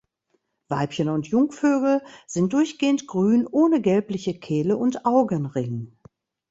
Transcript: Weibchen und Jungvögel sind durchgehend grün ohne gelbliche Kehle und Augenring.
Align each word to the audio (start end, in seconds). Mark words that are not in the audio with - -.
Weibchen 0.67 1.09
und 1.09 1.27
Jungvögel 1.27 2.01
sind 2.25 2.53
durchgehend 2.53 3.05
grün 3.05 3.45
ohne 3.45 3.81
gelbliche 3.81 4.33
Kehle 4.33 4.75
und 4.75 5.05
Augenring. 5.05 5.95